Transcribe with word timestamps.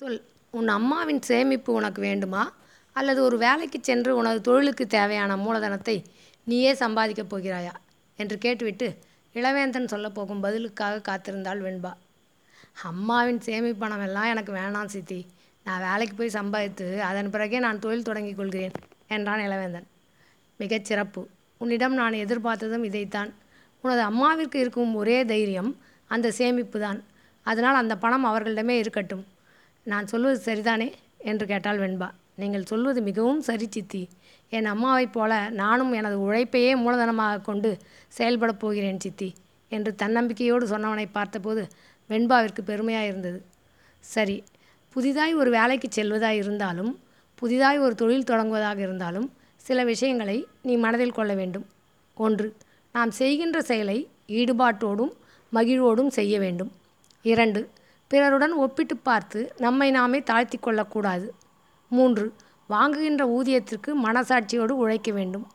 சொல் 0.00 0.22
உன் 0.50 0.68
அம்மாவின் 0.68 1.22
சேமிப்பு 1.22 1.72
உனக்கு 1.72 2.00
வேண்டுமா 2.02 2.52
அல்லது 2.92 3.22
ஒரு 3.22 3.38
வேலைக்குச் 3.38 3.82
சென்று 3.82 4.16
உனது 4.16 4.40
தொழிலுக்கு 4.40 4.86
தேவையான 4.86 5.36
மூலதனத்தை 5.36 6.04
நீயே 6.44 6.72
சம்பாதிக்கப் 6.72 7.34
போகிறாயா 7.34 7.72
என்று 8.16 8.38
கேட்டுவிட்டு 8.38 8.98
இளவேந்தன் 9.34 9.90
சொல்லப்போகும் 9.90 10.40
பதிலுக்காக 10.40 11.02
காத்திருந்தாள் 11.08 11.60
வெண்பா. 11.66 11.92
அம்மாவின் 12.82 13.38
சேமிப்பணம் 13.38 14.02
எல்லாம் 14.02 14.24
எனக்கு 14.24 14.52
வேணாம் 14.52 14.84
சித்தி. 14.84 15.26
நான் 15.64 15.90
வேலைக்கு 15.90 16.16
போய் 16.16 16.28
சம்பாதித்து 16.28 17.02
அதன் 17.02 17.30
பிறகே 17.30 17.58
நான் 17.58 17.78
தொழில் 17.78 18.02
தொடங்கிக் 18.02 18.36
கொள்கிறேன் 18.36 18.72
என்றான் 19.08 19.38
இளவேந்தன். 19.38 19.86
மிகச் 20.56 20.84
சிறப்பு. 20.84 21.28
உன்னிடம் 21.58 21.94
நான் 21.94 22.12
எதிர்பார்த்ததும் 22.12 22.84
இதைத்தான். 22.84 23.34
உனது 23.80 24.02
அம்மாவிற்கு 24.02 24.54
இருக்கும் 24.54 24.94
ஒரே 24.94 25.24
தைரியம் 25.24 25.78
அந்த 26.06 26.30
சேமிப்பு 26.30 26.80
தான் 26.80 27.04
அதனால் 27.42 27.74
அந்த 27.74 27.96
பணம் 27.96 28.24
அவர்களிடமே 28.24 28.76
இருக்கட்டும். 28.78 29.26
நான் 29.86 30.06
சொல்வது 30.06 30.38
சரிதானே? 30.44 30.92
என்று 31.18 31.46
கேட்டாள் 31.46 31.78
வெண்பா. 31.78 32.08
நீங்கள் 32.34 32.64
சொல்வது 32.64 33.00
மிகவும் 33.02 33.40
சரி 33.40 33.66
சித்தி. 33.70 34.08
என் 34.52 34.66
அம்மாவைப் 34.66 35.12
போல 35.12 35.50
நானும் 35.50 35.92
எனது 35.92 36.16
உழைப்பையே 36.18 36.72
மூலதனமாக 36.76 37.42
கொண்டு 37.42 37.70
செயல்படப் 38.18 38.58
போகிறேன் 38.58 39.00
சித்தி 39.00 39.28
என்று 39.68 39.94
தன்னம்பிக்கையோடு 40.02 40.64
சொன்னவனை 40.66 41.06
பார்த்தபோது 41.12 41.62
வெண்பாவிற்கு 42.10 42.60
பெருமையாக 42.64 43.06
இருந்தது 43.06 43.40
சரி. 44.04 44.36
புதிதாய் 44.96 45.34
ஒரு 45.34 45.50
வேலைக்கு 45.50 45.88
செல்வதாக 45.90 46.34
இருந்தாலும் 46.34 46.92
புதிதாய் 47.34 47.78
ஒரு 47.78 47.94
தொழில் 47.94 48.28
தொடங்குவதாக 48.30 48.78
இருந்தாலும் 48.78 49.28
சில 49.56 49.84
விஷயங்களை 49.84 50.46
நீ 50.62 50.76
மனதில் 50.76 51.12
கொள்ள 51.12 51.34
வேண்டும். 51.34 51.66
ஒன்று. 52.16 52.48
நாம் 52.92 53.10
செய்கின்ற 53.10 53.62
செயலை 53.62 53.98
ஈடுபாட்டோடும் 54.28 55.12
மகிழ்வோடும் 55.52 56.08
செய்ய 56.08 56.38
வேண்டும். 56.38 56.72
இரண்டு. 57.24 57.60
பிறருடன் 58.10 58.52
ஒப்பிட்டுப் 58.52 59.04
பார்த்து 59.04 59.54
நம்மை 59.56 59.90
நாமே 59.90 60.22
தாழ்த்திக் 60.22 60.62
கொள்ளக்கூடாது 60.62 61.34
மூன்று. 61.90 62.34
வாங்குகின்ற 62.70 63.22
ஊதியத்திற்கு 63.38 63.90
மனசாட்சியோடு 64.04 64.68
உழைக்க 64.68 65.12
வேண்டும். 65.12 65.46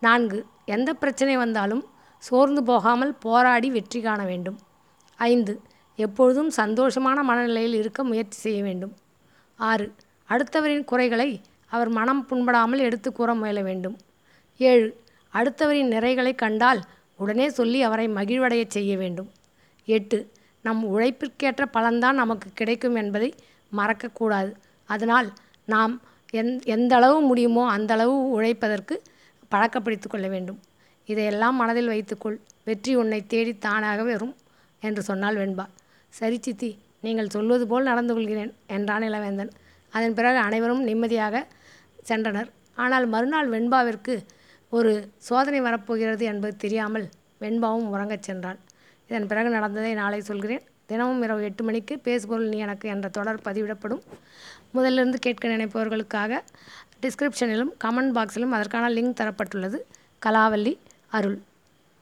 நான்கு. 0.00 0.46
எந்த 0.64 0.94
பிரச்சனை 0.94 1.36
வந்தாலும் 1.36 1.84
சோர்ந்து 2.18 2.62
போகாமல் 2.62 3.14
போராடி 3.14 3.70
வெற்றி 3.70 4.00
காண 4.00 4.24
வேண்டும். 4.24 4.58
ஐந்து. 5.16 5.60
எப்பொழுதும் 5.96 6.50
சந்தோஷமான 6.56 7.22
மனநிலையில் 7.22 7.74
இருக்க 7.74 8.04
முயற்சி 8.04 8.38
செய்ய 8.40 8.62
வேண்டும். 8.62 8.94
ஆறு. 9.56 9.92
அடுத்தவரின் 10.28 10.84
குறைகளை 10.84 11.40
அவர் 11.66 11.88
மனம் 11.88 12.26
புண்படாமல் 12.30 12.78
எடுத்து 12.78 13.12
கூற 13.12 13.34
முயல 13.34 13.62
வேண்டும். 13.62 13.96
ஏழு. 14.58 14.88
அடுத்தவரின் 15.32 15.92
நிறைகளை 15.92 16.34
கண்டால் 16.34 16.80
உடனே 17.16 17.48
சொல்லி 17.48 17.82
அவரை 17.82 18.08
மகிழ்வடையச் 18.08 18.74
செய்ய 18.78 18.96
வேண்டும். 18.96 19.30
எட்டு. 19.84 20.18
நம் 20.68 20.82
உழைப்பிற்கேற்ற 20.88 21.64
பலன்தான் 21.72 22.20
நமக்கு 22.22 22.48
கிடைக்கும் 22.54 22.94
என்பதை 22.94 23.28
மறக்கக்கூடாது 23.72 24.50
அதனால் 24.88 25.28
நாம் 25.68 25.94
எந் 26.32 26.52
எந்தளவு 26.74 27.18
முடியுமோ 27.20 27.64
அந்தளவு 27.70 28.14
உழைப்பதற்கு 28.30 28.94
பழக்கப்படுத்திக் 29.52 30.10
கொள்ள 30.10 30.26
வேண்டும். 30.28 30.58
இதையெல்லாம் 31.08 31.56
மனதில் 31.56 31.86
வைத்துக்கொள். 31.86 32.36
வெற்றி 32.64 32.92
உன்னைத் 32.94 33.28
தேடித் 33.28 33.60
தானாக 33.60 34.02
வரும் 34.02 34.34
என்று 34.82 35.02
சொன்னாள் 35.02 35.36
வெண்பா. 35.36 35.64
சரி 36.12 36.38
சித்தி. 36.40 36.70
நீங்கள் 37.00 37.28
சொல்வது 37.28 37.64
போல் 37.66 37.88
நடந்து 37.90 38.12
கொள்கிறேன் 38.14 38.52
என்றான் 38.66 39.02
இளவேந்தன். 39.02 39.50
அதன் 39.94 40.14
பிறகு 40.14 40.38
அனைவரும் 40.38 40.82
நிம்மதியாக 40.82 41.36
சென்றனர். 42.08 42.50
ஆனால் 42.78 43.06
மறுநாள் 43.06 43.50
வெண்பாவிற்கு 43.50 44.14
ஒரு 44.72 44.92
சோதனை 45.18 45.60
வரப்போகிறது 45.60 46.24
என்பது 46.24 46.54
தெரியாமல் 46.56 47.06
வெண்பாவும் 47.40 47.88
உறங்கச் 47.92 48.26
சென்றாள். 48.28 48.58
இதன் 49.08 49.26
பிறகு 49.26 49.48
நடந்ததை 49.48 49.94
நாளை 49.94 50.20
சொல்கிறேன். 50.20 50.62
தினமும் 50.86 51.22
இரவு 51.22 51.42
எட்டு 51.42 51.64
மணிக்கு 51.64 51.98
பேசுபொருள் 51.98 52.48
நீ 52.48 52.58
எனக்கு 52.58 52.88
என்ற 52.88 53.08
தொடர் 53.08 53.40
பதிவிடப்படும். 53.44 54.02
முதலிருந்து 54.74 55.14
கேட்க 55.14 55.48
நினைப்பவர்களுக்காக 55.48 56.40
டிஸ்கிரிப்ஷனிலும் 57.02 57.72
கமெண்ட் 57.84 58.14
பாக்ஸிலும் 58.16 58.54
அதற்கான 58.58 58.90
லிங்க் 58.94 59.20
தரப்பட்டுள்ளது. 59.20 59.78
கலாவல்லி 60.26 60.78
அருள் 61.06 61.38